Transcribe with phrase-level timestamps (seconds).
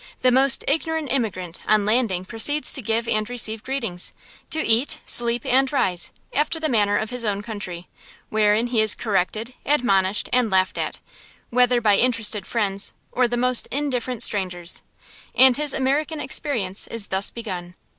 [0.23, 4.13] The most ignorant immigrant, on landing proceeds to give and receive greetings,
[4.49, 7.87] to eat, sleep and rise, after the manner of his own country;
[8.29, 10.97] wherein he is corrected, admonished, and laughed at,
[11.51, 14.81] whether by interested friends or the most indifferent strangers;
[15.35, 17.75] and his American experience is thus begun.